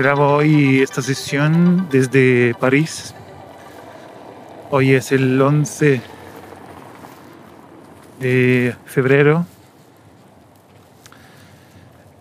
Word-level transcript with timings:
Grabo 0.00 0.36
hoy 0.36 0.80
esta 0.80 1.02
sesión 1.02 1.86
desde 1.90 2.54
París. 2.54 3.14
Hoy 4.70 4.94
es 4.94 5.12
el 5.12 5.38
11 5.38 6.00
de 8.18 8.76
febrero 8.86 9.44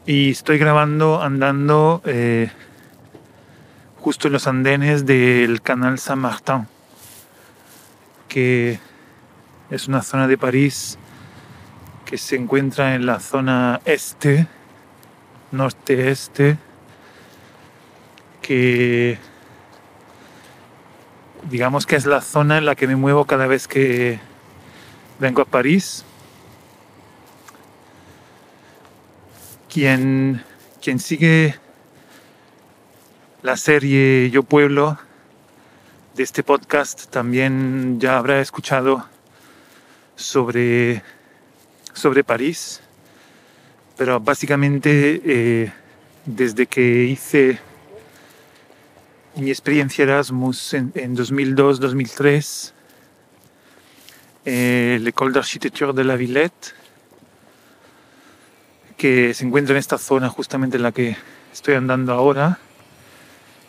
y 0.06 0.32
estoy 0.32 0.58
grabando 0.58 1.22
andando 1.22 2.02
eh, 2.04 2.52
justo 4.02 4.28
en 4.28 4.34
los 4.34 4.46
andenes 4.46 5.06
del 5.06 5.62
canal 5.62 6.00
Saint-Martin, 6.00 6.68
que 8.28 8.78
es 9.70 9.88
una 9.88 10.02
zona 10.02 10.28
de 10.28 10.38
París 10.38 11.00
que 12.04 12.18
se 12.18 12.36
encuentra 12.36 12.96
en 12.96 13.06
la 13.06 13.22
zona 13.22 13.80
este, 13.86 14.48
norte-este 15.54 16.58
que 18.50 19.20
digamos 21.52 21.86
que 21.86 21.96
es 21.96 22.08
la 22.08 22.20
zona 22.20 22.58
en 22.58 22.66
la 22.66 22.74
que 22.74 22.88
me 22.88 22.96
muevo 22.96 23.26
cada 23.26 23.46
vez 23.46 23.68
que 23.68 24.20
vengo 25.20 25.44
a 25.44 25.46
París. 25.46 26.04
Quien, 29.72 30.44
quien 30.82 30.98
sigue 30.98 31.60
la 33.44 33.56
serie 33.56 34.32
Yo 34.32 34.42
Pueblo 34.42 34.98
de 36.16 36.24
este 36.24 36.42
podcast 36.42 37.06
también 37.12 38.00
ya 38.00 38.18
habrá 38.18 38.42
escuchado 38.42 39.06
sobre, 40.16 41.04
sobre 41.94 42.24
París, 42.24 42.82
pero 43.96 44.20
básicamente 44.20 45.22
eh, 45.24 45.72
desde 46.26 46.66
que 46.66 47.04
hice 47.04 47.69
mi 49.36 49.50
experiencia 49.50 50.04
Erasmus 50.04 50.74
en, 50.74 50.92
2002-2003, 51.16 52.74
eh, 54.46 55.00
l'École 55.02 55.34
d'Architecture 55.34 55.94
de 55.94 56.04
la 56.04 56.16
Villette, 56.16 56.76
que 58.98 59.34
se 59.34 59.46
encuentra 59.46 59.74
en 59.74 59.80
esta 59.80 59.98
zona 59.98 60.30
justamente 60.30 60.78
en 60.78 60.84
la 60.84 60.92
que 60.92 61.16
estoy 61.54 61.76
andando 61.76 62.14
ahora. 62.14 62.60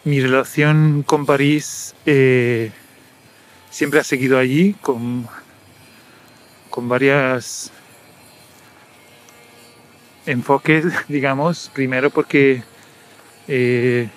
Mi 0.04 0.20
relación 0.20 1.04
con 1.06 1.26
París 1.26 1.94
eh, 2.06 2.72
siempre 3.70 4.00
ha 4.00 4.04
seguido 4.04 4.38
allí, 4.38 4.74
con, 4.80 5.28
con 6.70 6.88
varias 6.88 7.70
enfoques, 10.26 10.84
digamos. 11.08 11.70
Primero 11.74 12.10
porque 12.10 12.62
eh, 13.46 14.08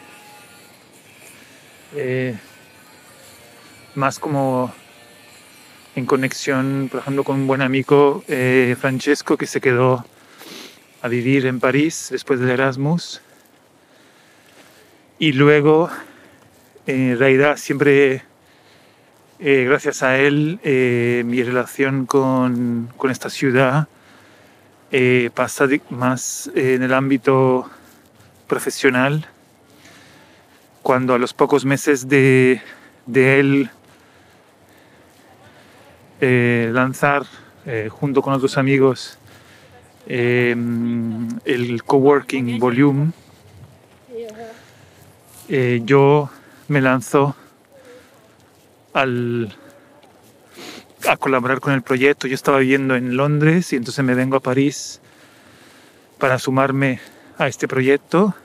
eh, 1.95 2.35
más 3.95 4.17
como 4.17 4.73
en 5.95 6.05
conexión, 6.05 6.89
por 6.91 7.01
ejemplo, 7.01 7.23
con 7.23 7.41
un 7.41 7.47
buen 7.47 7.61
amigo, 7.61 8.23
eh, 8.27 8.75
Francesco, 8.79 9.37
que 9.37 9.45
se 9.45 9.61
quedó 9.61 10.03
a 11.01 11.07
vivir 11.07 11.45
en 11.45 11.59
París 11.59 12.07
después 12.11 12.39
del 12.39 12.49
Erasmus. 12.49 13.21
Y 15.19 15.33
luego, 15.33 15.89
en 16.87 17.17
realidad, 17.19 17.57
siempre, 17.57 18.23
eh, 19.39 19.65
gracias 19.67 20.01
a 20.01 20.17
él, 20.17 20.59
mi 21.25 21.43
relación 21.43 22.05
con, 22.07 22.89
con 22.97 23.11
esta 23.11 23.29
ciudad 23.29 23.87
pasa 25.33 25.67
más 25.89 26.51
en 26.55 26.83
el 26.83 26.93
ámbito 26.93 27.69
profesional 28.47 29.27
cuando 30.83 31.13
a 31.13 31.17
los 31.17 31.33
pocos 31.33 31.63
meses 31.63 32.09
de, 32.09 32.61
él 33.07 33.69
eh, 36.19 36.69
lanzar 36.73 37.23
eh, 37.65 37.87
junto 37.89 38.21
con 38.21 38.33
otros 38.33 38.57
amigos 38.57 39.17
eh, 40.07 40.55
el 41.45 41.83
coworking 41.83 42.59
volume, 42.59 43.11
yo 45.85 46.29
me 46.67 46.81
lanzo 46.81 47.35
al, 48.93 49.55
a 51.07 51.17
colaborar 51.17 51.59
con 51.59 51.73
el 51.73 51.81
proyecto. 51.81 52.27
Yo 52.27 52.35
estaba 52.35 52.59
viviendo 52.59 52.95
en 52.95 53.15
Londres 53.15 53.71
y 53.71 53.77
entonces 53.77 54.03
me 54.03 54.15
vengo 54.15 54.37
a 54.37 54.39
París 54.41 54.99
para 56.17 56.39
sumarme 56.39 56.99
a 57.37 57.47
este 57.47 57.67
proyecto 57.67 58.35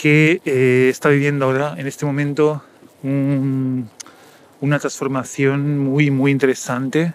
que 0.00 0.40
eh, 0.46 0.88
está 0.88 1.10
viviendo 1.10 1.44
ahora, 1.44 1.74
en 1.76 1.86
este 1.86 2.06
momento, 2.06 2.62
una 3.02 4.78
transformación 4.78 5.78
muy, 5.78 6.10
muy 6.10 6.30
interesante. 6.30 7.12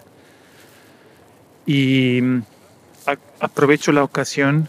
Y 1.66 2.20
mm, 2.22 2.42
aprovecho 3.40 3.90
la 3.90 4.04
ocasión 4.04 4.68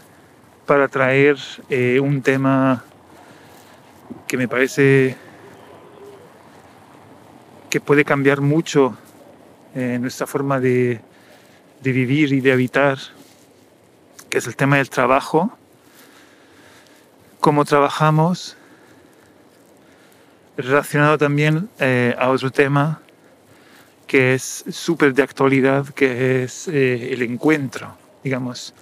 para 0.66 0.88
traer 0.88 1.36
eh, 1.70 2.00
un 2.00 2.20
tema 2.22 2.82
que 4.26 4.36
me 4.36 4.48
parece 4.48 5.16
que 7.70 7.80
puede 7.80 8.04
cambiar 8.04 8.40
mucho 8.40 8.98
eh, 9.76 9.96
nuestra 10.00 10.26
forma 10.26 10.58
de, 10.58 11.00
de 11.82 11.92
vivir 11.92 12.32
y 12.32 12.40
de 12.40 12.50
habitar, 12.50 12.98
que 14.28 14.38
es 14.38 14.46
el 14.48 14.56
tema 14.56 14.78
del 14.78 14.90
trabajo 14.90 15.56
cómo 17.48 17.64
trabajamos, 17.64 18.58
relacionado 20.58 21.16
también 21.16 21.70
eh, 21.80 22.14
a 22.18 22.28
otro 22.28 22.50
tema 22.50 23.00
que 24.06 24.34
es 24.34 24.66
súper 24.70 25.14
de 25.14 25.22
actualidad, 25.22 25.86
que 25.94 26.42
es 26.42 26.68
eh, 26.68 27.14
el 27.14 27.22
encuentro, 27.22 27.96
digamos, 28.22 28.74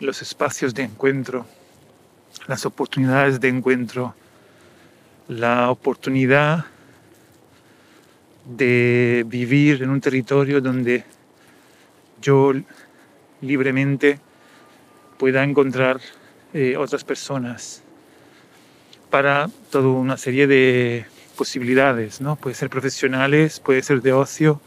los 0.00 0.20
espacios 0.20 0.74
de 0.74 0.82
encuentro, 0.82 1.46
las 2.48 2.66
oportunidades 2.66 3.38
de 3.38 3.50
encuentro, 3.50 4.16
la 5.28 5.70
oportunidad 5.70 6.66
de 8.46 9.24
vivir 9.28 9.80
en 9.84 9.90
un 9.90 10.00
territorio 10.00 10.60
donde 10.60 11.04
yo 12.20 12.52
libremente 13.40 14.18
pueda 15.18 15.44
encontrar 15.44 16.00
eh, 16.58 16.74
otras 16.78 17.04
personas 17.04 17.82
para 19.10 19.50
toda 19.68 19.88
una 19.88 20.16
serie 20.16 20.46
de 20.46 21.04
posibilidades, 21.36 22.22
¿no? 22.22 22.36
Puede 22.36 22.54
ser 22.56 22.70
profesionales, 22.70 23.60
puede 23.60 23.82
ser 23.82 24.00
de 24.00 24.14
ocio, 24.14 24.58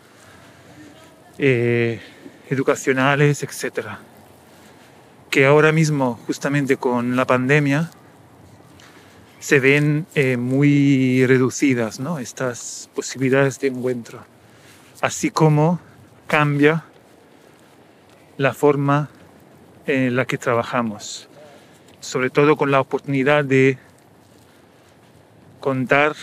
eh, 1.39 1.99
educacionales, 2.47 3.41
etc. 3.41 3.87
Que 5.31 5.47
ahora 5.47 5.71
mismo, 5.71 6.19
justamente 6.27 6.77
con 6.77 7.15
la 7.15 7.25
pandemia, 7.25 7.89
se 9.39 9.59
ven 9.59 10.05
eh, 10.13 10.37
muy 10.37 11.25
reducidas 11.25 11.99
¿no? 11.99 12.19
estas 12.19 12.87
posibilidades 12.93 13.59
de 13.61 13.69
encuentro, 13.69 14.23
así 15.01 15.31
como 15.31 15.79
cambia 16.27 16.83
la 18.37 18.53
forma 18.53 19.09
en 19.87 20.15
la 20.15 20.25
que 20.25 20.37
trabajamos 20.37 21.29
sobre 21.99 22.29
todo 22.29 22.55
con 22.55 22.71
la 22.71 22.79
oportunidad 22.79 23.43
de 23.43 23.77
contar 25.59 26.15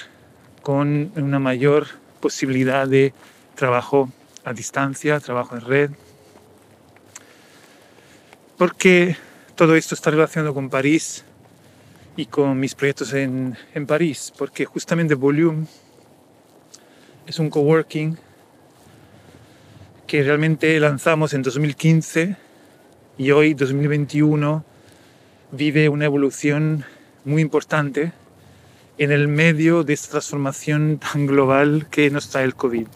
con 0.62 1.12
una 1.16 1.38
mayor 1.38 1.86
posibilidad 2.20 2.88
de 2.88 3.12
trabajo 3.54 4.10
a 4.44 4.52
distancia, 4.52 5.20
trabajo 5.20 5.54
en 5.54 5.60
red. 5.60 5.90
Porque 8.56 9.16
todo 9.54 9.76
esto 9.76 9.94
está 9.94 10.10
relacionado 10.10 10.54
con 10.54 10.70
París 10.70 11.24
y 12.16 12.26
con 12.26 12.58
mis 12.58 12.74
proyectos 12.74 13.12
en, 13.12 13.56
en 13.74 13.86
París, 13.86 14.32
porque 14.36 14.64
justamente 14.64 15.14
Volume 15.14 15.66
es 17.26 17.38
un 17.38 17.50
coworking 17.50 18.16
que 20.06 20.22
realmente 20.22 20.78
lanzamos 20.80 21.34
en 21.34 21.42
2015 21.42 22.36
y 23.18 23.30
hoy, 23.30 23.54
2021, 23.54 24.64
vive 25.52 25.88
una 25.88 26.04
evolución 26.04 26.84
muy 27.24 27.42
importante 27.42 28.12
en 28.98 29.12
el 29.12 29.28
medio 29.28 29.84
de 29.84 29.92
esta 29.92 30.12
transformación 30.12 30.98
tan 30.98 31.26
global 31.26 31.86
que 31.90 32.10
nos 32.10 32.30
trae 32.30 32.44
el 32.44 32.54
COVID. 32.54 32.86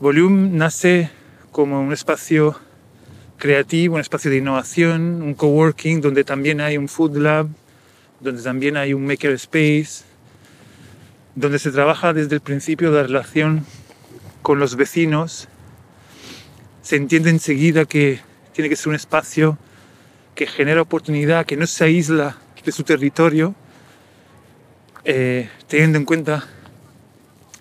Volume 0.00 0.48
nace 0.50 1.10
como 1.52 1.80
un 1.80 1.92
espacio 1.92 2.58
creativo, 3.36 3.94
un 3.94 4.00
espacio 4.00 4.30
de 4.30 4.38
innovación, 4.38 5.22
un 5.22 5.34
coworking 5.34 6.00
donde 6.00 6.24
también 6.24 6.60
hay 6.60 6.76
un 6.76 6.88
food 6.88 7.16
lab, 7.16 7.48
donde 8.20 8.42
también 8.42 8.76
hay 8.76 8.94
un 8.94 9.06
maker 9.06 9.32
space, 9.32 10.04
donde 11.34 11.58
se 11.58 11.70
trabaja 11.70 12.12
desde 12.12 12.34
el 12.34 12.40
principio 12.40 12.90
la 12.90 13.02
relación 13.02 13.64
con 14.42 14.58
los 14.58 14.76
vecinos. 14.76 15.48
Se 16.82 16.96
entiende 16.96 17.30
enseguida 17.30 17.84
que 17.84 18.20
tiene 18.52 18.68
que 18.68 18.76
ser 18.76 18.88
un 18.88 18.94
espacio 18.94 19.58
que 20.40 20.46
genera 20.46 20.80
oportunidad, 20.80 21.44
que 21.44 21.54
no 21.54 21.66
se 21.66 21.84
aísla 21.84 22.38
de 22.64 22.72
su 22.72 22.82
territorio, 22.82 23.54
eh, 25.04 25.50
teniendo 25.68 25.98
en 25.98 26.06
cuenta 26.06 26.46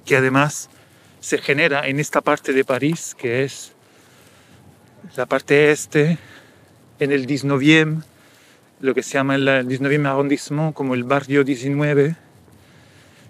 que 0.06 0.16
además 0.16 0.70
se 1.20 1.40
genera 1.40 1.90
en 1.90 2.00
esta 2.00 2.22
parte 2.22 2.54
de 2.54 2.64
París, 2.64 3.18
que 3.20 3.44
es 3.44 3.74
la 5.18 5.26
parte 5.26 5.72
este, 5.72 6.20
en 7.02 7.12
el 7.12 7.26
19 7.26 7.98
lo 8.80 8.96
que 8.96 9.04
se 9.04 9.16
llama 9.16 9.36
el 9.36 9.68
19 9.68 10.08
arrondissement 10.08 10.74
como 10.74 10.94
el 10.94 11.04
barrio 11.04 11.44
19, 11.44 12.16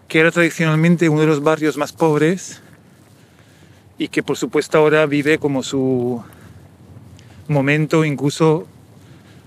que 0.07 0.19
era 0.19 0.29
tradicionalmente 0.29 1.09
uno 1.09 1.21
de 1.21 1.27
los 1.27 1.41
barrios 1.41 1.75
más 1.75 1.91
pobres 1.91 2.61
y 3.97 4.09
que 4.09 4.21
por 4.21 4.37
supuesto 4.37 4.77
ahora 4.77 5.07
vive 5.07 5.39
como 5.39 5.63
su 5.63 6.23
momento, 7.47 8.05
incluso 8.05 8.67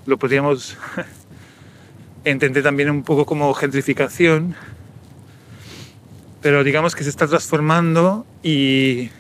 lo 0.07 0.19
podríamos 0.19 0.77
entender 2.25 2.63
también 2.63 2.91
un 2.91 3.03
poco 3.03 3.27
como 3.27 3.53
gentrificación, 3.55 4.55
pero 6.41 6.65
digamos 6.65 6.95
que 6.95 7.05
se 7.05 7.11
está 7.11 7.27
transformando 7.27 8.27
y, 8.43 9.11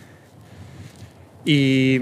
y, 1.45 2.01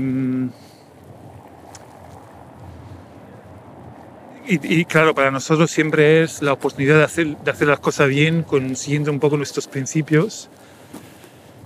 y, 4.48 4.84
claro, 4.86 5.14
para 5.14 5.30
nosotros 5.30 5.70
siempre 5.70 6.22
es 6.22 6.42
la 6.42 6.52
oportunidad 6.54 6.96
de 6.96 7.04
hacer, 7.04 7.36
de 7.36 7.50
hacer 7.50 7.68
las 7.68 7.80
cosas 7.80 8.08
bien, 8.08 8.42
consiguiendo 8.42 9.12
un 9.12 9.20
poco 9.20 9.36
nuestros 9.36 9.68
principios 9.68 10.48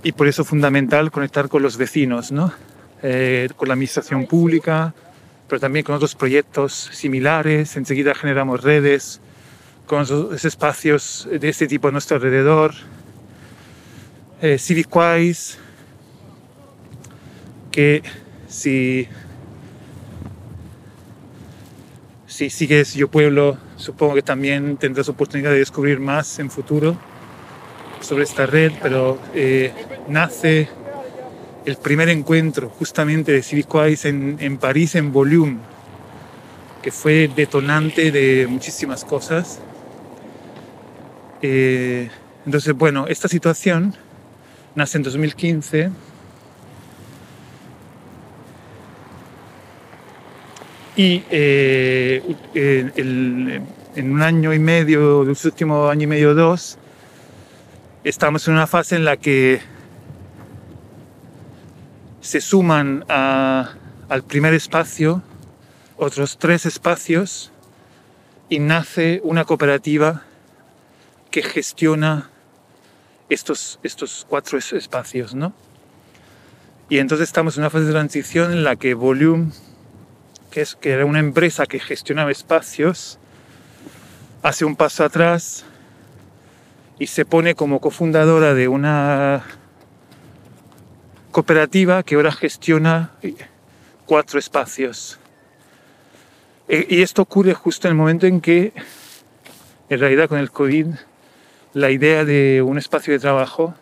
y 0.02 0.12
por 0.12 0.28
eso 0.28 0.42
es 0.42 0.48
fundamental 0.48 1.10
conectar 1.10 1.48
con 1.48 1.62
los 1.62 1.76
vecinos, 1.76 2.30
¿no? 2.30 2.52
Eh, 3.02 3.48
con 3.56 3.68
la 3.68 3.74
administración 3.74 4.26
pública, 4.26 4.94
pero 5.54 5.60
también 5.60 5.84
con 5.84 5.94
otros 5.94 6.16
proyectos 6.16 6.72
similares. 6.90 7.76
Enseguida 7.76 8.12
generamos 8.12 8.64
redes 8.64 9.20
con 9.86 10.02
esos 10.02 10.44
espacios 10.44 11.28
de 11.30 11.48
este 11.48 11.68
tipo 11.68 11.86
a 11.86 11.92
nuestro 11.92 12.16
alrededor. 12.16 12.74
Eh, 14.42 14.58
CivicWise, 14.58 15.58
que 17.70 18.02
si, 18.48 19.06
si 22.26 22.50
sigues 22.50 22.94
Yo 22.94 23.06
Pueblo, 23.06 23.56
supongo 23.76 24.16
que 24.16 24.22
también 24.22 24.76
tendrás 24.76 25.08
oportunidad 25.08 25.52
de 25.52 25.58
descubrir 25.58 26.00
más 26.00 26.40
en 26.40 26.50
futuro 26.50 26.96
sobre 28.00 28.24
esta 28.24 28.44
red, 28.46 28.72
pero 28.82 29.20
eh, 29.36 29.72
nace 30.08 30.68
el 31.64 31.76
primer 31.76 32.08
encuentro 32.08 32.68
justamente 32.68 33.32
de 33.32 33.42
CivicWise 33.42 34.08
en, 34.08 34.36
en 34.40 34.58
París, 34.58 34.94
en 34.94 35.12
Volume, 35.12 35.58
que 36.82 36.90
fue 36.90 37.30
detonante 37.34 38.12
de 38.12 38.46
muchísimas 38.46 39.04
cosas. 39.04 39.60
Eh, 41.40 42.10
entonces, 42.44 42.74
bueno, 42.74 43.06
esta 43.06 43.28
situación 43.28 43.94
nace 44.74 44.98
en 44.98 45.02
2015. 45.02 45.90
Y 50.96 51.24
eh, 51.30 52.22
en 52.54 54.12
un 54.12 54.22
año 54.22 54.52
y 54.52 54.58
medio, 54.58 55.22
el 55.22 55.28
último 55.30 55.88
año 55.88 56.02
y 56.02 56.06
medio, 56.06 56.34
dos, 56.34 56.78
estamos 58.04 58.46
en 58.46 58.54
una 58.54 58.66
fase 58.66 58.96
en 58.96 59.04
la 59.04 59.16
que 59.16 59.60
se 62.24 62.40
suman 62.40 63.04
al 63.08 64.22
primer 64.26 64.54
espacio 64.54 65.22
otros 65.98 66.38
tres 66.38 66.64
espacios 66.64 67.52
y 68.48 68.60
nace 68.60 69.20
una 69.24 69.44
cooperativa 69.44 70.22
que 71.30 71.42
gestiona 71.42 72.30
estos, 73.28 73.78
estos 73.82 74.24
cuatro 74.26 74.56
espacios, 74.56 75.34
¿no? 75.34 75.52
Y 76.88 76.96
entonces 76.98 77.28
estamos 77.28 77.58
en 77.58 77.64
una 77.64 77.70
fase 77.70 77.84
de 77.84 77.92
transición 77.92 78.52
en 78.52 78.64
la 78.64 78.76
que 78.76 78.94
Volume, 78.94 79.52
que, 80.50 80.62
es, 80.62 80.76
que 80.76 80.92
era 80.92 81.04
una 81.04 81.18
empresa 81.18 81.66
que 81.66 81.78
gestionaba 81.78 82.30
espacios, 82.30 83.18
hace 84.42 84.64
un 84.64 84.76
paso 84.76 85.04
atrás 85.04 85.66
y 86.98 87.06
se 87.08 87.26
pone 87.26 87.54
como 87.54 87.80
cofundadora 87.80 88.54
de 88.54 88.68
una 88.68 89.44
cooperativa 91.34 92.04
que 92.04 92.14
ahora 92.14 92.30
gestiona 92.30 93.10
cuatro 94.06 94.38
espacios. 94.38 95.18
E, 96.68 96.86
y 96.88 97.02
esto 97.02 97.22
ocurre 97.22 97.54
justo 97.54 97.88
en 97.88 97.92
el 97.92 97.96
momento 97.98 98.26
en 98.28 98.40
que, 98.40 98.72
en 99.88 99.98
realidad 99.98 100.28
con 100.28 100.38
el 100.38 100.52
COVID, 100.52 100.86
la 101.72 101.90
idea 101.90 102.24
de 102.24 102.62
un 102.62 102.78
espacio 102.78 103.12
de 103.12 103.18
trabajo 103.18 103.74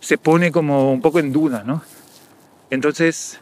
se 0.00 0.18
pone 0.18 0.52
como 0.52 0.92
un 0.92 1.00
poco 1.00 1.20
en 1.20 1.32
duda, 1.32 1.64
¿no? 1.64 1.82
Entonces, 2.68 3.40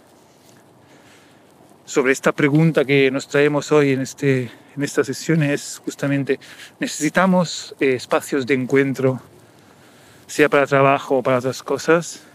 sobre 1.84 2.12
esta 2.12 2.30
pregunta 2.30 2.84
que 2.84 3.10
nos 3.10 3.26
traemos 3.26 3.72
hoy 3.72 3.90
en, 3.90 4.02
este, 4.02 4.52
en 4.76 4.84
esta 4.84 5.02
sesión 5.02 5.42
es 5.42 5.82
justamente, 5.84 6.38
¿necesitamos 6.78 7.74
eh, 7.80 7.94
espacios 7.94 8.46
de 8.46 8.54
encuentro, 8.54 9.20
sea 10.28 10.48
para 10.48 10.64
trabajo 10.68 11.16
o 11.16 11.22
para 11.24 11.38
otras 11.38 11.64
cosas? 11.64 12.27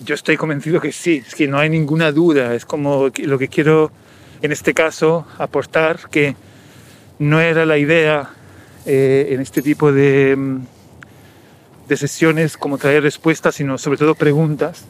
Yo 0.00 0.14
estoy 0.14 0.36
convencido 0.36 0.80
que 0.80 0.92
sí, 0.92 1.24
es 1.26 1.34
que 1.34 1.48
no 1.48 1.58
hay 1.58 1.68
ninguna 1.68 2.12
duda, 2.12 2.54
es 2.54 2.64
como 2.64 3.10
lo 3.16 3.38
que 3.38 3.48
quiero 3.48 3.90
en 4.42 4.52
este 4.52 4.72
caso 4.72 5.26
aportar, 5.38 6.08
que 6.08 6.36
no 7.18 7.40
era 7.40 7.66
la 7.66 7.78
idea 7.78 8.30
eh, 8.86 9.30
en 9.30 9.40
este 9.40 9.60
tipo 9.60 9.90
de, 9.90 10.36
mm, 10.36 10.58
de 11.88 11.96
sesiones 11.96 12.56
como 12.56 12.78
traer 12.78 13.02
respuestas, 13.02 13.56
sino 13.56 13.76
sobre 13.76 13.98
todo 13.98 14.14
preguntas. 14.14 14.84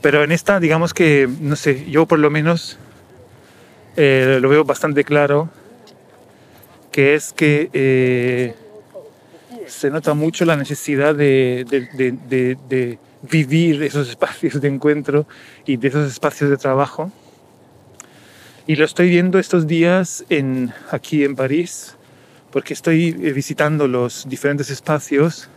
Pero 0.00 0.22
en 0.22 0.30
esta, 0.30 0.60
digamos 0.60 0.94
que, 0.94 1.28
no 1.40 1.56
sé, 1.56 1.90
yo 1.90 2.06
por 2.06 2.20
lo 2.20 2.30
menos 2.30 2.78
eh, 3.96 4.38
lo 4.40 4.48
veo 4.48 4.64
bastante 4.64 5.02
claro, 5.02 5.48
que 6.92 7.14
es 7.14 7.32
que 7.32 7.68
eh, 7.72 8.54
se 9.66 9.90
nota 9.90 10.14
mucho 10.14 10.44
la 10.44 10.56
necesidad 10.56 11.16
de, 11.16 11.64
de, 11.68 12.56
de 12.68 12.98
vivir 13.30 13.82
esos 13.82 14.08
espacios 14.14 14.60
de 14.60 14.68
encuentro 14.68 15.26
y 15.66 15.76
de 15.76 15.88
esos 15.88 16.10
espacios 16.10 16.50
de 16.50 16.56
trabajo. 16.56 17.12
Y 18.66 18.76
lo 18.76 18.84
estoy 18.84 19.10
viendo 19.10 19.38
estos 19.38 19.66
días 19.66 20.24
aquí 20.90 21.24
en 21.24 21.36
París, 21.36 21.96
porque 22.50 22.72
estoy 22.72 23.08
eh, 23.08 23.32
visitando 23.32 23.86
los 23.86 24.26
diferentes 24.28 24.70
espacios 24.70 25.48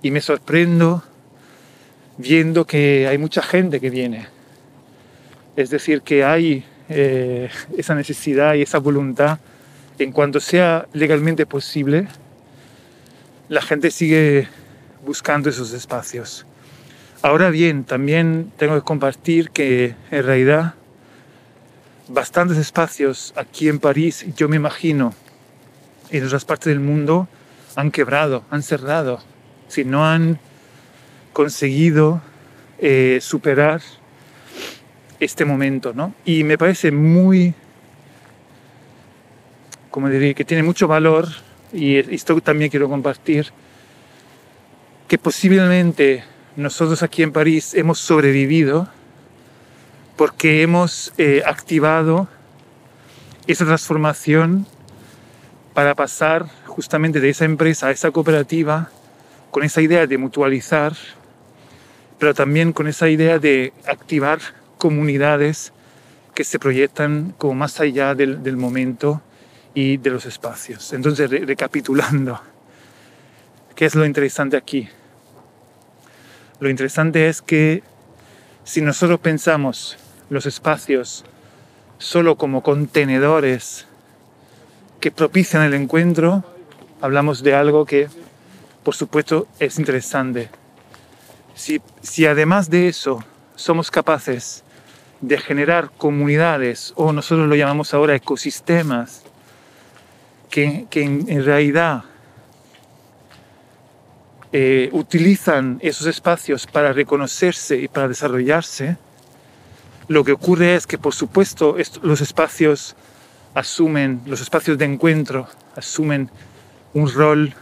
y 0.00 0.10
me 0.10 0.20
sorprendo 0.20 1.02
viendo 2.18 2.64
que 2.64 3.08
hay 3.08 3.18
mucha 3.18 3.42
gente 3.42 3.80
que 3.80 3.90
viene. 3.90 4.28
Es 5.56 5.70
decir, 5.70 6.02
que 6.02 6.24
hay 6.24 6.64
eh, 6.88 7.50
esa 7.76 7.94
necesidad 7.94 8.54
y 8.54 8.62
esa 8.62 8.78
voluntad 8.78 9.38
en 9.98 10.12
cuanto 10.12 10.40
sea 10.40 10.86
legalmente 10.92 11.46
posible, 11.46 12.06
la 13.48 13.62
gente 13.62 13.90
sigue 13.90 14.48
buscando 15.04 15.48
esos 15.48 15.72
espacios. 15.72 16.46
Ahora 17.26 17.50
bien, 17.50 17.82
también 17.82 18.52
tengo 18.56 18.76
que 18.76 18.82
compartir 18.82 19.50
que 19.50 19.96
en 20.12 20.22
realidad 20.22 20.74
bastantes 22.06 22.56
espacios 22.56 23.34
aquí 23.34 23.68
en 23.68 23.80
París, 23.80 24.24
yo 24.36 24.48
me 24.48 24.54
imagino, 24.54 25.12
en 26.12 26.24
otras 26.24 26.44
partes 26.44 26.66
del 26.66 26.78
mundo, 26.78 27.26
han 27.74 27.90
quebrado, 27.90 28.44
han 28.48 28.62
cerrado, 28.62 29.18
si 29.66 29.84
no 29.84 30.06
han 30.06 30.38
conseguido 31.32 32.22
eh, 32.78 33.18
superar 33.20 33.80
este 35.18 35.44
momento, 35.44 35.92
¿no? 35.92 36.14
Y 36.24 36.44
me 36.44 36.56
parece 36.56 36.92
muy, 36.92 37.54
como 39.90 40.08
diría, 40.10 40.32
que 40.32 40.44
tiene 40.44 40.62
mucho 40.62 40.86
valor, 40.86 41.26
y 41.72 41.96
esto 41.96 42.40
también 42.40 42.70
quiero 42.70 42.88
compartir, 42.88 43.48
que 45.08 45.18
posiblemente 45.18 46.35
nosotros 46.56 47.02
aquí 47.02 47.22
en 47.22 47.32
París 47.32 47.74
hemos 47.74 47.98
sobrevivido 47.98 48.88
porque 50.16 50.62
hemos 50.62 51.12
eh, 51.18 51.42
activado 51.44 52.28
esa 53.46 53.66
transformación 53.66 54.66
para 55.74 55.94
pasar 55.94 56.46
justamente 56.64 57.20
de 57.20 57.28
esa 57.28 57.44
empresa 57.44 57.88
a 57.88 57.90
esa 57.90 58.10
cooperativa 58.10 58.90
con 59.50 59.62
esa 59.62 59.80
idea 59.80 60.06
de 60.06 60.18
mutualizar, 60.18 60.94
pero 62.18 62.34
también 62.34 62.72
con 62.72 62.88
esa 62.88 63.08
idea 63.08 63.38
de 63.38 63.72
activar 63.86 64.38
comunidades 64.78 65.72
que 66.34 66.44
se 66.44 66.58
proyectan 66.58 67.34
como 67.38 67.54
más 67.54 67.80
allá 67.80 68.14
del, 68.14 68.56
momento 68.56 69.22
y 69.74 69.96
de 69.96 70.10
los 70.10 70.26
espacios. 70.26 70.92
Entonces, 70.92 71.30
recapitulando, 71.30 72.40
¿qué 73.74 73.86
es 73.86 73.94
lo 73.94 74.04
interesante 74.04 74.56
aquí? 74.56 74.88
Lo 76.58 76.70
interesante 76.70 77.28
es 77.28 77.42
que 77.42 77.82
si 78.64 78.80
nosotros 78.80 79.20
pensamos 79.20 79.98
los 80.30 80.46
espacios 80.46 81.24
solo 81.98 82.36
como 82.36 82.62
contenedores 82.62 83.86
que 85.00 85.10
propician 85.10 85.62
el 85.62 85.74
encuentro, 85.74 86.44
hablamos 87.00 87.42
de 87.42 87.54
algo 87.54 87.84
que, 87.84 88.08
por 88.82 88.94
supuesto, 88.94 89.46
es 89.58 89.78
interesante. 89.78 90.48
Si, 91.54 91.80
si 92.02 92.26
además 92.26 92.70
de 92.70 92.88
eso 92.88 93.22
somos 93.54 93.90
capaces 93.90 94.64
de 95.20 95.38
generar 95.38 95.90
comunidades, 95.96 96.92
o 96.96 97.12
nosotros 97.12 97.48
lo 97.48 97.54
llamamos 97.54 97.94
ahora 97.94 98.14
ecosistemas, 98.14 99.22
que, 100.50 100.86
que 100.90 101.02
en, 101.02 101.24
en, 101.28 101.44
realidad 101.44 102.04
eh, 104.52 104.88
utilizan 104.92 105.78
esos 105.82 106.06
espacios 106.06 106.66
para 106.66 106.92
reconocerse 106.92 107.76
y 107.76 107.88
para 107.88 108.08
desarrollarse, 108.08 108.96
lo 110.08 110.24
que 110.24 110.32
ocurre 110.32 110.76
es 110.76 110.86
que, 110.86 110.98
por 110.98 111.14
supuesto, 111.14 111.76
los 112.02 112.20
espacios 112.20 112.94
asumen, 113.54 114.20
los 114.26 114.40
espacios 114.40 114.78
de 114.78 114.84
encuentro 114.84 115.48
asumen 115.74 116.30
un 116.94 117.12
rol 117.12 117.54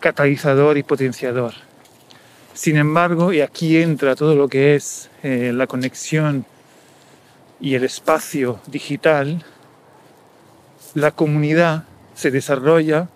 catalizador 0.00 0.76
y 0.76 0.82
potenciador. 0.82 1.54
Sin 2.52 2.76
embargo, 2.76 3.32
y 3.32 3.40
aquí 3.40 3.78
entra 3.78 4.14
todo 4.14 4.34
lo 4.34 4.48
que 4.48 4.74
es 4.74 5.10
eh, 5.22 5.52
la 5.54 5.66
conexión 5.66 6.44
y 7.60 7.74
el 7.74 7.84
espacio 7.84 8.60
digital, 8.66 9.44
la 10.94 11.10
comunidad 11.10 11.84
se 12.14 12.30
desarrolla, 12.30 13.08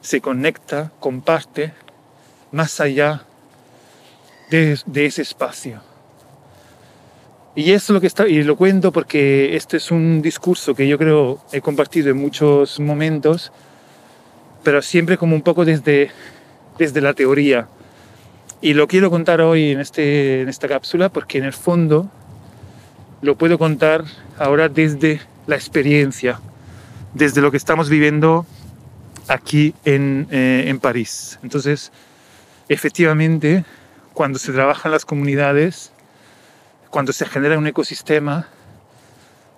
se 0.00 0.20
conecta, 0.20 0.92
comparte 1.00 1.72
más 2.52 2.80
allá 2.80 3.24
de, 4.50 4.72
ese 4.94 5.22
espacio. 5.22 5.80
Y 7.54 7.72
es 7.72 7.88
lo 7.90 8.00
que 8.00 8.06
está, 8.06 8.28
y 8.28 8.42
lo 8.42 8.56
cuento 8.56 8.92
porque 8.92 9.56
este 9.56 9.76
es 9.76 9.90
un 9.90 10.22
discurso 10.22 10.74
que 10.74 10.88
yo 10.88 10.98
creo 10.98 11.40
he 11.52 11.60
compartido 11.60 12.10
en 12.10 12.16
muchos 12.16 12.80
momentos, 12.80 13.52
pero 14.62 14.82
siempre 14.82 15.18
como 15.18 15.34
un 15.34 15.42
poco 15.42 15.64
desde, 15.64 16.10
desde 16.78 17.00
la 17.00 17.14
teoría. 17.14 17.68
Y 18.60 18.74
lo 18.74 18.88
quiero 18.88 19.10
contar 19.10 19.40
hoy 19.40 19.72
en, 19.72 19.80
este, 19.80 20.42
en 20.42 20.48
esta 20.48 20.68
cápsula 20.68 21.08
porque 21.08 21.38
en 21.38 21.44
el 21.44 21.52
fondo 21.52 22.10
lo 23.22 23.36
puedo 23.36 23.58
contar 23.58 24.04
ahora 24.38 24.68
desde 24.68 25.20
la 25.46 25.56
experiencia, 25.56 26.40
desde 27.14 27.40
lo 27.40 27.50
que 27.50 27.56
estamos 27.56 27.88
viviendo 27.88 28.46
aquí 29.30 29.74
en, 29.84 30.26
eh, 30.32 30.64
en 30.66 30.80
París. 30.80 31.38
Entonces, 31.44 31.92
efectivamente, 32.68 33.64
cuando 34.12 34.40
se 34.40 34.52
trabajan 34.52 34.90
las 34.90 35.04
comunidades, 35.04 35.92
cuando 36.90 37.12
se 37.12 37.24
genera 37.26 37.56
un 37.56 37.66
ecosistema, 37.68 38.48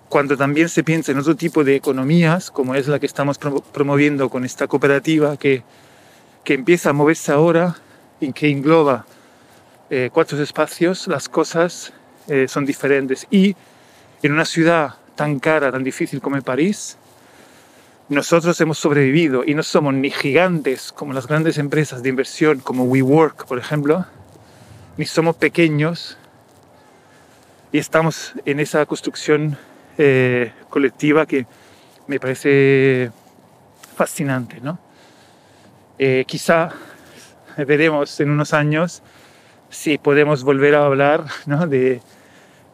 cuando 0.09 0.37
también 0.37 0.69
se 0.69 0.83
piensa 0.83 1.11
en 1.11 1.17
otro 1.17 1.35
tipo 1.35 1.63
de 1.63 1.75
economías, 1.75 2.51
como 2.51 2.75
es 2.75 2.87
la 2.87 2.99
que 2.99 3.07
estamos 3.07 3.39
promoviendo 3.39 4.29
con 4.29 4.45
esta 4.45 4.67
cooperativa 4.67 5.37
que, 5.37 5.63
que 6.43 6.53
empieza 6.53 6.91
a 6.91 6.93
moverse 6.93 7.31
ahora 7.31 7.75
y 8.19 8.31
que 8.31 8.51
engloba 8.51 9.07
eh, 9.89 10.11
cuatro 10.13 10.39
espacios, 10.39 11.07
las 11.07 11.27
cosas 11.27 11.93
eh, 12.27 12.47
son 12.47 12.63
diferentes. 12.63 13.25
Y 13.31 13.55
en 14.21 14.33
una 14.33 14.45
ciudad 14.45 14.97
tan 15.15 15.39
cara, 15.39 15.71
tan 15.71 15.83
difícil 15.83 16.21
como 16.21 16.39
París, 16.43 16.99
nosotros 18.09 18.59
hemos 18.59 18.77
sobrevivido 18.77 19.43
y 19.45 19.53
no 19.53 19.63
somos 19.63 19.93
ni 19.93 20.11
gigantes 20.11 20.91
como 20.91 21.13
las 21.13 21.27
grandes 21.27 21.57
empresas 21.57 22.03
de 22.03 22.09
inversión 22.09 22.59
como 22.59 22.83
WeWork, 22.83 23.45
por 23.45 23.57
ejemplo, 23.57 24.05
ni 24.97 25.05
somos 25.05 25.35
pequeños 25.37 26.17
y 27.71 27.77
estamos 27.77 28.33
en 28.45 28.59
esa 28.59 28.85
construcción 28.85 29.57
eh, 29.97 30.51
colectiva 30.69 31.25
que 31.25 31.45
me 32.07 32.19
parece 32.19 33.11
fascinante. 33.95 34.59
¿no? 34.61 34.79
Eh, 35.97 36.25
quizá 36.27 36.71
veremos 37.57 38.19
en 38.19 38.29
unos 38.29 38.53
años 38.53 39.01
si 39.69 39.97
podemos 39.97 40.43
volver 40.43 40.75
a 40.75 40.85
hablar 40.85 41.25
¿no? 41.45 41.65
de, 41.67 42.01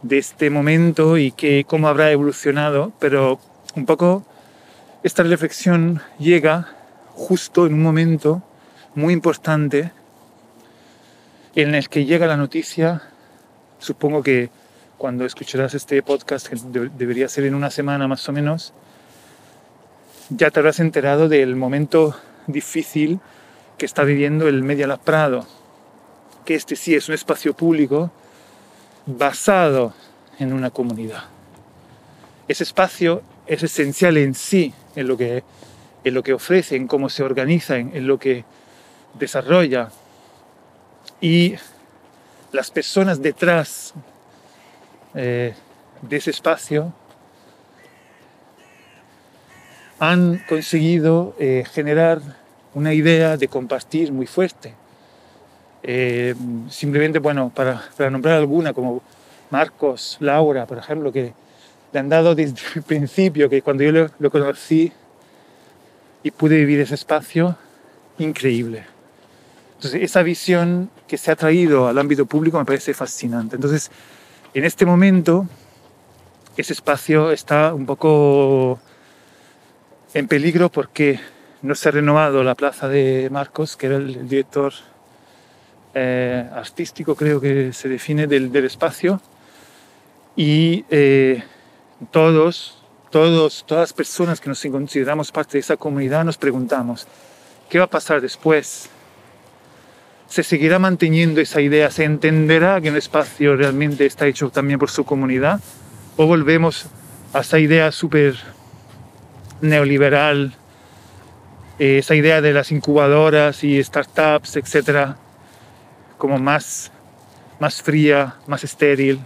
de, 0.01 0.17
este 0.17 0.49
momento 0.49 1.17
y 1.17 1.31
que, 1.31 1.65
cómo 1.65 1.87
habrá 1.87 2.11
evolucionado, 2.11 2.91
pero 2.99 3.39
un 3.75 3.85
poco 3.85 4.25
esta 5.01 5.23
reflexión 5.23 6.01
llega 6.19 6.67
justo 7.13 7.65
en 7.65 7.73
un 7.73 7.81
momento 7.83 8.43
muy 8.95 9.13
importante 9.13 9.91
en 11.55 11.73
el 11.73 11.89
que 11.89 12.05
llega 12.05 12.27
la 12.27 12.37
noticia, 12.37 13.01
supongo 13.79 14.23
que 14.23 14.49
cuando 14.97 15.25
escucharás 15.25 15.73
este 15.73 16.01
podcast, 16.03 16.47
que 16.47 16.57
debería 16.97 17.29
ser 17.29 17.45
en 17.45 17.55
una 17.55 17.71
semana 17.71 18.07
más 18.07 18.27
o 18.27 18.33
menos, 18.33 18.73
ya 20.29 20.51
te 20.51 20.59
habrás 20.59 20.79
enterado 20.79 21.29
del 21.29 21.55
momento 21.55 22.15
difícil 22.47 23.19
que 23.77 23.85
está 23.85 24.03
viviendo 24.03 24.47
el 24.47 24.63
Media 24.63 24.87
Lab 24.87 24.99
Prado, 24.99 25.47
que 26.43 26.55
este 26.55 26.75
sí 26.75 26.95
es 26.95 27.07
un 27.07 27.15
espacio 27.15 27.53
público 27.53 28.11
basado 29.05 29.93
en 30.39 30.51
una 30.51 30.69
comunidad. 30.69 31.23
Ese 32.47 32.63
espacio 32.63 33.23
es 33.49 33.63
esencial 33.63 34.15
en 34.17 34.35
sí, 34.35 34.71
en 34.95 35.07
lo 35.07 35.17
que, 35.17 35.43
en 36.03 36.13
lo 36.13 36.21
que 36.21 36.33
ofrece, 36.33 36.75
en 36.75 36.87
cómo 36.87 37.09
se 37.09 37.23
organiza, 37.23 37.77
en, 37.77 37.91
en 37.95 38.05
lo 38.05 38.19
que 38.19 38.45
desarrolla. 39.15 39.89
Y 41.19 41.55
las 42.51 42.69
personas 42.69 43.21
detrás 43.21 43.95
eh, 45.15 45.55
de 46.03 46.17
ese 46.17 46.29
espacio 46.29 46.93
han 49.97 50.43
conseguido 50.47 51.35
eh, 51.39 51.65
generar 51.71 52.21
una 52.75 52.93
idea 52.93 53.35
de 53.35 53.47
compartir 53.47 54.11
muy 54.11 54.27
fuerte. 54.27 54.75
Eh, 55.81 56.35
simplemente, 56.69 57.17
bueno, 57.17 57.51
para, 57.53 57.81
para, 57.97 58.11
nombrar 58.11 58.37
alguna, 58.37 58.73
como 58.73 59.01
Marcos, 59.49 60.17
Laura, 60.19 60.67
por 60.67 60.77
ejemplo, 60.77 61.11
que 61.11 61.33
le 61.91 61.99
han 61.99 62.09
dado 62.09 62.35
desde 62.35 62.57
el 62.75 62.83
principio, 62.83 63.49
que 63.49 63.61
cuando 63.61 63.83
yo 63.83 63.91
lo, 63.91 64.09
lo 64.19 64.31
conocí 64.31 64.91
y 66.23 66.31
pude 66.31 66.57
vivir 66.57 66.81
ese 66.81 66.95
espacio, 66.95 67.57
increíble. 68.17 68.85
Entonces, 69.75 70.03
esa 70.03 70.23
visión 70.23 70.89
que 71.07 71.17
se 71.17 71.31
ha 71.31 71.35
traído 71.35 71.87
al 71.87 71.97
ámbito 71.97 72.25
público 72.25 72.59
me 72.59 72.65
parece 72.65 72.93
fascinante. 72.93 73.55
Entonces, 73.55 73.89
en 74.53 74.65
este 74.65 74.85
momento, 74.85 75.47
ese 76.57 76.73
espacio 76.73 77.31
está 77.31 77.73
un 77.73 77.85
poco 77.85 78.79
en 80.13 80.27
peligro 80.27 80.69
porque 80.69 81.19
no 81.61 81.75
se 81.75 81.89
ha 81.89 81.91
renovado 81.91 82.43
la 82.43 82.55
plaza 82.55 82.89
de 82.89 83.29
Marcos, 83.31 83.77
que 83.77 83.87
era 83.87 83.95
el, 83.97 84.27
director 84.27 84.73
eh, 85.93 86.49
artístico, 86.53 87.15
creo 87.15 87.39
que 87.39 87.71
se 87.73 87.87
define, 87.87 88.27
del, 88.27 88.51
del 88.51 88.65
espacio. 88.65 89.21
Y 90.35 90.85
eh, 90.89 91.43
todos, 92.11 92.77
todos, 93.09 93.63
todas 93.67 93.83
las 93.83 93.93
personas 93.93 94.39
que 94.39 94.49
nos 94.49 94.61
consideramos 94.61 95.31
parte 95.31 95.53
de 95.53 95.59
esa 95.59 95.77
comunidad 95.77 96.23
nos 96.23 96.37
preguntamos, 96.37 97.07
¿qué 97.69 97.79
va 97.79 97.85
a 97.85 97.89
pasar 97.89 98.21
después? 98.21 98.89
se 100.29 100.43
seguirá 100.43 100.77
manteniendo 100.77 101.41
esa 101.41 101.59
idea, 101.59 101.89
se 101.89 102.03
entenderá 102.03 102.79
que 102.79 102.91
un 102.91 102.97
espacio 102.97 103.55
realmente 103.55 104.05
está 104.05 104.27
hecho 104.27 104.51
también 104.51 104.77
por 104.77 104.91
su 104.91 105.03
comunidad, 105.03 105.59
o 106.17 106.27
volvemos 106.27 106.85
a 107.33 107.39
esa 107.39 107.57
idea 107.57 107.91
súper 107.91 108.35
neoliberal, 109.61 110.53
eh, 111.79 111.97
esa 111.97 112.13
idea 112.13 112.41
de 112.41 112.53
las 112.53 112.71
incubadoras 112.71 113.63
y 113.63 113.83
startups, 113.83 114.55
etcétera, 114.55 115.17
como 116.19 116.37
más, 116.37 116.91
más 117.59 117.81
fría, 117.81 118.35
más 118.45 118.63
estéril. 118.63 119.19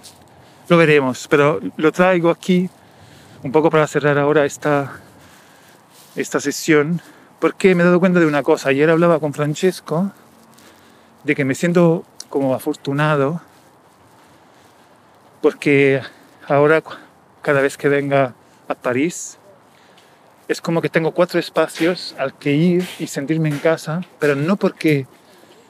Lo 0.69 0.77
veremos, 0.77 1.27
pero 1.27 1.59
lo 1.75 1.91
traigo 1.91 2.29
aquí 2.29 2.69
un 3.43 3.51
poco 3.51 3.69
para 3.69 3.85
cerrar 3.87 4.17
ahora 4.17 4.45
esta, 4.45 4.93
esta 6.15 6.39
sesión, 6.39 7.01
porque 7.39 7.75
me 7.75 7.83
he 7.83 7.85
dado 7.85 7.99
cuenta 7.99 8.21
de 8.21 8.25
una 8.25 8.43
cosa. 8.43 8.69
Ayer 8.69 8.89
hablaba 8.89 9.19
con 9.19 9.33
Francesco 9.33 10.11
de 11.23 11.35
que 11.35 11.43
me 11.43 11.55
siento 11.55 12.05
como 12.29 12.55
afortunado 12.55 13.41
porque 15.41 16.01
ahora 16.47 16.81
cada 17.41 17.61
vez 17.61 17.77
que 17.77 17.89
venga 17.89 18.33
a 18.69 18.75
París 18.75 19.37
es 20.47 20.61
como 20.61 20.81
que 20.81 20.89
tengo 20.89 21.11
cuatro 21.11 21.39
espacios 21.39 22.15
al 22.17 22.33
que 22.33 22.53
ir 22.53 22.87
y 22.99 23.07
sentirme 23.07 23.49
en 23.49 23.59
casa, 23.59 24.01
pero 24.19 24.35
no 24.35 24.55
porque 24.55 25.05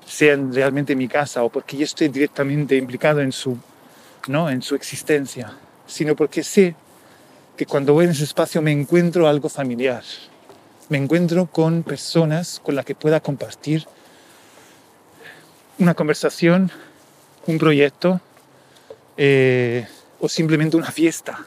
sean 0.06 0.54
realmente 0.54 0.96
mi 0.96 1.08
casa 1.08 1.44
o 1.44 1.50
porque 1.50 1.78
yo 1.78 1.86
esté 1.86 2.10
directamente 2.10 2.76
implicado 2.78 3.22
en 3.22 3.32
su, 3.32 3.58
¿no? 4.28 4.50
en 4.50 4.62
su 4.62 4.76
existencia, 4.76 5.54
sino 5.88 6.16
porque 6.16 6.44
sé 6.44 6.76
que 7.58 7.66
cuando 7.66 7.94
voy 7.94 8.06
en 8.06 8.12
ese 8.12 8.24
espacio 8.24 8.62
me 8.62 8.72
encuentro 8.72 9.28
algo 9.28 9.50
familiar, 9.50 10.04
me 10.90 10.98
encuentro 10.98 11.46
con 11.46 11.84
personas 11.84 12.60
con 12.64 12.76
las 12.76 12.86
que 12.86 12.96
pueda 12.96 13.20
compartir 13.20 13.86
una 15.80 15.94
conversación, 15.94 16.72
un 17.48 17.58
proyecto 17.58 18.22
eh, 19.18 19.88
o 20.20 20.30
simplemente 20.30 20.78
una 20.78 20.92
fiesta. 20.92 21.46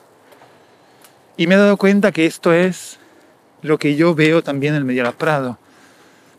Y 1.37 1.47
me 1.47 1.55
he 1.55 1.59
dado 1.59 1.77
cuenta 1.77 2.13
que 2.13 2.27
esto 2.27 2.53
es 2.53 2.99
lo 3.63 3.79
que 3.79 3.97
yo 3.97 4.15
veo 4.15 4.43
también 4.43 4.75
en 4.75 4.89
el 4.89 5.13
Prado, 5.15 5.59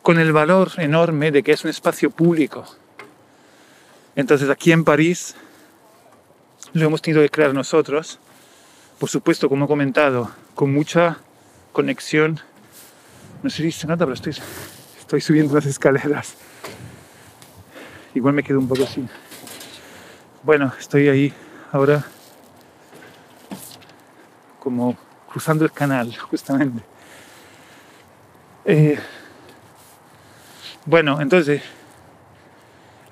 con 0.02 0.20
el 0.20 0.32
valor 0.32 0.72
enorme 0.78 1.32
de 1.32 1.44
que 1.44 1.52
es 1.52 1.64
un 1.64 1.70
espacio 1.70 2.10
público. 2.10 2.66
Entonces 4.16 4.50
aquí 4.50 4.72
en 4.72 4.84
París 4.84 5.36
lo 6.74 6.86
hemos 6.86 7.02
tenido 7.02 7.22
que 7.22 7.30
crear 7.30 7.54
nosotros, 7.54 8.20
por 9.00 9.10
supuesto, 9.10 9.50
como 9.50 9.66
he 9.66 9.68
comentado, 9.68 10.32
con 10.56 10.74
mucha 10.74 11.18
conexión. 11.72 12.40
No 13.44 13.50
sé 13.50 13.64
si 13.64 13.72
se 13.72 13.88
nota, 13.88 14.06
pero 14.06 14.16
estoy, 14.16 14.36
estoy 15.00 15.22
subiendo 15.22 15.54
las 15.54 15.66
escaleras. 15.66 16.36
Igual 18.16 18.34
me 18.34 18.44
quedo 18.44 18.60
un 18.60 18.68
poco 18.68 18.84
así. 18.84 19.08
Bueno, 20.44 20.74
estoy 20.80 21.10
ahí 21.10 21.34
ahora 21.72 22.04
como 24.60 24.98
cruzando 25.30 25.64
el 25.64 25.72
canal, 25.72 26.16
justamente. 26.18 26.84
Eh, 28.66 29.00
bueno, 30.86 31.22
entonces, 31.22 31.62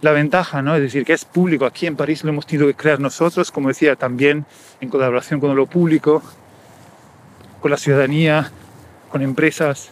la 0.06 0.14
ventaja, 0.14 0.62
¿no? 0.62 0.76
Es 0.76 0.82
decir, 0.82 1.04
que 1.04 1.14
es 1.14 1.26
público. 1.26 1.66
Aquí 1.66 1.88
en 1.88 1.96
París 1.96 2.24
lo 2.24 2.30
hemos 2.30 2.46
tenido 2.46 2.68
que 2.68 2.76
crear 2.76 3.00
nosotros, 3.00 3.52
como 3.52 3.68
decía, 3.68 3.96
también 3.96 4.46
en 4.80 4.90
colaboración 4.90 5.40
con 5.40 5.54
lo 5.56 5.66
público, 5.66 6.22
con 7.60 7.72
la 7.72 7.78
ciudadanía, 7.78 8.52
con 9.10 9.22
empresas, 9.22 9.90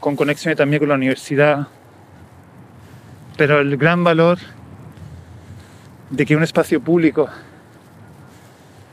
con 0.00 0.16
conexiones 0.16 0.56
también 0.56 0.78
con 0.78 0.88
la 0.88 0.94
universidad. 0.94 1.66
Pero 3.36 3.60
el 3.60 3.76
gran 3.76 4.04
valor 4.04 4.38
de 6.10 6.24
que 6.24 6.36
un 6.36 6.44
espacio 6.44 6.80
público 6.80 7.28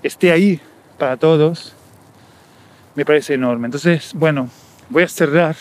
esté 0.02 0.32
ahí 0.32 0.60
para 0.98 1.16
todos 1.16 1.76
me 2.96 3.06
parece 3.06 3.36
enorme. 3.36 3.68
Entonces, 3.68 4.14
bueno, 4.16 4.50
voy 4.90 5.04
a 5.04 5.08
cerrar 5.08 5.56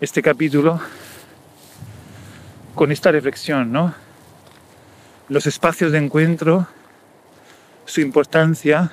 este 0.00 0.22
capítulo 0.22 0.80
con 2.74 2.92
esta 2.92 3.12
reflexión, 3.12 3.72
¿no? 3.72 3.94
Los 5.28 5.46
espacios 5.46 5.92
de 5.92 5.98
encuentro, 5.98 6.66
su 7.84 8.00
importancia, 8.00 8.92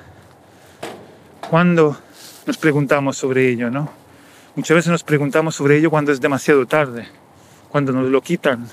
cuando 1.48 1.98
nos 2.46 2.58
preguntamos 2.58 3.16
sobre 3.16 3.48
ello, 3.48 3.70
¿no? 3.70 3.90
Muchas 4.54 4.74
veces 4.74 4.90
nos 4.90 5.04
preguntamos 5.04 5.54
sobre 5.54 5.76
ello 5.76 5.90
cuando 5.90 6.12
es 6.12 6.20
demasiado 6.20 6.66
tarde, 6.66 7.08
cuando 7.68 7.92
nos 7.92 8.10
lo 8.10 8.20
quitan. 8.20 8.66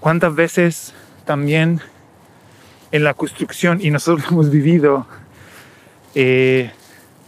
¿Cuántas 0.00 0.34
veces 0.34 0.94
también 1.24 1.80
en 2.90 3.04
la 3.04 3.14
construcción, 3.14 3.78
y 3.80 3.90
nosotros 3.90 4.24
lo 4.24 4.28
hemos 4.32 4.50
vivido 4.50 5.06
eh, 6.14 6.70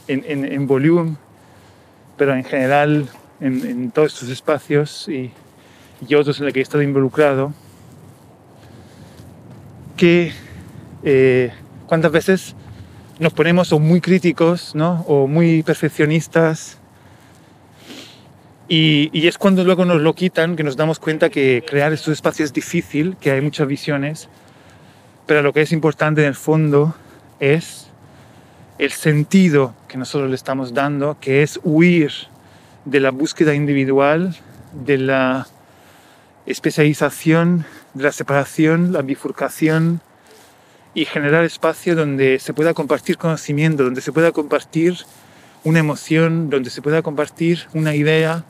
en, 0.08 0.44
en, 0.44 0.66
volumen, 0.66 1.16
pero 2.18 2.34
en 2.34 2.44
general 2.44 3.08
en, 3.40 3.90
todos 3.90 4.12
estos 4.12 4.28
espacios 4.28 5.08
y, 5.08 5.32
otros 6.14 6.38
en 6.38 6.44
los 6.44 6.52
que 6.52 6.60
he 6.60 6.62
estado 6.62 6.82
involucrado, 6.82 7.52
que 9.96 10.32
eh, 11.02 11.52
cuántas 11.86 12.12
veces 12.12 12.54
nos 13.18 13.32
ponemos 13.32 13.72
muy 13.72 14.00
críticos 14.00 14.74
¿no? 14.74 15.04
o 15.06 15.26
muy 15.26 15.62
perfeccionistas 15.62 16.78
y, 18.66 19.10
y, 19.12 19.28
es 19.28 19.36
cuando 19.38 19.62
luego 19.62 19.84
nos 19.84 20.00
lo 20.00 20.14
quitan 20.14 20.56
que 20.56 20.64
nos 20.64 20.76
damos 20.76 20.98
cuenta 20.98 21.28
que 21.28 21.62
crear 21.68 21.92
estos 21.92 22.14
espacios 22.14 22.46
es 22.46 22.52
difícil, 22.54 23.16
que 23.20 23.30
hay 23.30 23.42
muchas 23.42 23.68
visiones, 23.68 24.28
pero 25.26 25.42
lo 25.42 25.52
que 25.52 25.60
es 25.60 25.70
importante 25.72 26.22
en 26.22 26.28
el 26.28 26.34
fondo 26.34 26.94
es 27.40 27.88
el 28.78 28.90
sentido 28.90 29.74
que 29.86 29.98
nosotros 29.98 30.30
le 30.30 30.36
estamos 30.36 30.74
dando, 30.74 31.18
que 31.20 31.42
es 31.42 31.60
huir 31.62 32.10
de 32.84 33.00
la 33.00 33.10
búsqueda 33.10 33.54
individual, 33.54 34.34
de 34.72 34.98
la 34.98 35.46
especialización, 36.46 37.64
de 37.94 38.04
la 38.04 38.12
separación, 38.12 38.92
la 38.92 39.02
bifurcación 39.02 40.00
y 40.94 41.04
generar 41.06 41.44
espacio 41.44 41.96
donde 41.96 42.38
se 42.38 42.54
pueda 42.54 42.74
compartir 42.74 43.18
conocimiento, 43.18 43.84
donde 43.84 44.00
se 44.00 44.12
pueda 44.12 44.32
compartir 44.32 44.98
una 45.64 45.80
emoción, 45.80 46.50
donde 46.50 46.70
se 46.70 46.82
pueda 46.82 47.02
compartir 47.02 47.66
una 47.72 47.94
idea. 47.94 48.44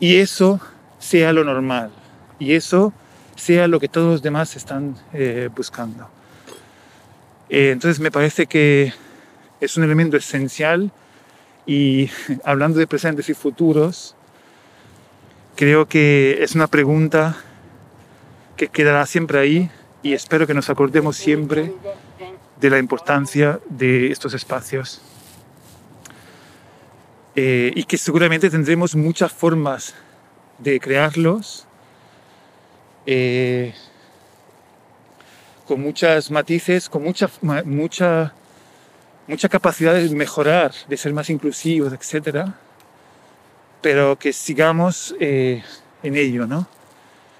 Y 0.00 0.16
eso 0.16 0.60
sea 0.98 1.32
lo 1.32 1.44
normal. 1.44 1.90
Y 2.38 2.52
eso 2.54 2.92
sea 3.36 3.68
lo 3.68 3.80
que 3.80 3.88
todos 3.88 4.12
los 4.12 4.22
demás 4.22 4.56
están 4.56 4.96
eh, 5.12 5.48
buscando. 5.54 6.08
Eh, 7.48 7.70
entonces 7.70 8.00
me 8.00 8.10
parece 8.10 8.46
que 8.46 8.92
es 9.60 9.76
un 9.76 9.84
elemento 9.84 10.16
esencial. 10.16 10.90
Y 11.64 12.10
hablando 12.44 12.78
de 12.78 12.86
presentes 12.86 13.28
y 13.28 13.34
futuros, 13.34 14.16
creo 15.56 15.88
que 15.88 16.42
es 16.42 16.54
una 16.54 16.68
pregunta 16.68 17.36
que 18.56 18.68
quedará 18.68 19.04
siempre 19.06 19.40
ahí 19.40 19.70
y 20.02 20.12
espero 20.12 20.46
que 20.46 20.54
nos 20.54 20.70
acordemos 20.70 21.16
siempre 21.16 21.72
de 22.60 22.70
la 22.70 22.78
importancia 22.78 23.58
de 23.68 24.12
estos 24.12 24.34
espacios. 24.34 25.00
Eh, 27.34 27.72
y 27.74 27.84
que 27.84 27.98
seguramente 27.98 28.48
tendremos 28.48 28.94
muchas 28.94 29.32
formas 29.32 29.94
de 30.58 30.80
crearlos 30.80 31.66
eh, 33.04 33.74
con 35.66 35.80
muchas 35.80 36.30
matices, 36.30 36.88
con 36.88 37.02
mucha, 37.02 37.28
mucha, 37.64 38.32
mucha 39.26 39.48
capacidad 39.48 39.94
de 39.94 40.08
mejorar, 40.10 40.72
de 40.88 40.96
ser 40.96 41.12
más 41.12 41.28
inclusivos, 41.28 41.92
etc. 41.92 42.46
Pero 43.86 44.18
que 44.18 44.32
sigamos 44.32 45.14
eh, 45.20 45.62
en 46.02 46.16
ello, 46.16 46.44
¿no? 46.44 46.66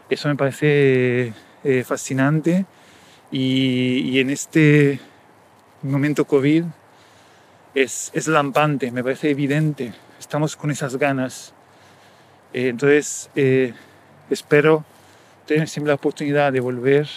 Eso 0.09 0.28
me 0.28 0.37
parece 0.37 1.32
eh, 1.64 1.82
fascinante 1.85 2.66
y, 3.32 4.12
y, 4.12 4.20
en 4.20 4.30
este 4.30 5.00
momento 5.82 6.24
COVID 6.24 6.62
es, 7.74 8.12
es 8.14 8.28
lampante, 8.28 8.92
me 8.92 9.02
parece 9.02 9.30
evidente. 9.30 9.92
Estamos 10.20 10.54
con 10.54 10.70
esas 10.70 10.94
ganas. 10.94 11.52
entonces, 12.52 13.28
espero 14.30 14.85
tener 15.46 15.68
siempre 15.68 15.88
la 15.88 15.96
oportunidad 15.96 16.52
de 16.52 16.61
volver 16.61 17.09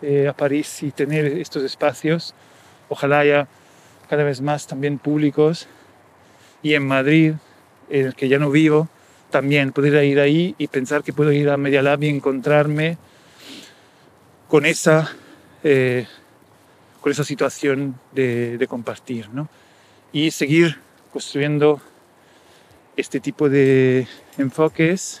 eh, 0.00 0.28
a 0.28 0.32
París 0.32 0.82
y 0.82 0.92
tener 0.92 1.26
estos 1.26 1.62
espacios, 1.62 2.34
ojalá 2.88 3.18
haya 3.18 3.48
cada 4.08 4.24
vez 4.24 4.40
más 4.40 4.66
también 4.66 4.98
públicos, 4.98 5.68
y 6.62 6.72
en 6.72 6.86
Madrid, 6.86 7.34
en 7.90 8.06
el 8.06 8.14
que 8.14 8.28
ya 8.28 8.38
no 8.38 8.50
vivo, 8.50 8.88
también 9.30 9.72
poder 9.72 10.02
ir 10.04 10.20
ahí 10.20 10.54
y 10.58 10.68
pensar 10.68 11.02
que 11.02 11.12
puedo 11.12 11.32
ir 11.32 11.50
a 11.50 11.56
Media 11.56 11.82
Lab 11.82 12.02
y 12.02 12.08
encontrarme 12.08 12.96
con 14.48 14.64
esa, 14.64 15.14
eh, 15.62 16.06
con 17.00 17.12
esa 17.12 17.24
situación 17.24 17.98
de, 18.12 18.64
compartir, 18.68 19.28
¿no? 19.30 19.48
Y 20.12 20.30
seguir 20.30 20.78
construyendo 21.12 21.80
este 22.96 23.20
tipo 23.20 23.48
de 23.48 24.06
enfoques 24.38 25.20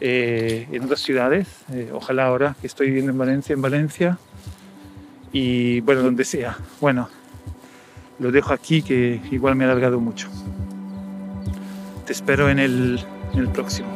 eh, 0.00 0.66
en 0.72 0.84
otras 0.84 1.00
ciudades, 1.00 1.46
eh, 1.72 1.90
ojalá 1.92 2.26
ahora 2.26 2.56
que 2.60 2.66
estoy 2.66 2.88
viviendo 2.88 3.12
en 3.12 3.18
Valencia, 3.18 3.52
en 3.52 3.62
Valencia, 3.62 4.18
y 5.32 5.80
bueno, 5.80 6.02
donde 6.02 6.24
sea. 6.24 6.56
Bueno, 6.80 7.08
lo 8.18 8.32
dejo 8.32 8.52
aquí 8.52 8.82
que 8.82 9.20
igual 9.30 9.56
me 9.56 9.64
he 9.64 9.66
alargado 9.66 10.00
mucho. 10.00 10.28
Te 12.06 12.12
espero 12.12 12.50
en 12.50 12.58
el, 12.58 13.02
en 13.32 13.38
el 13.38 13.48
próximo. 13.48 13.88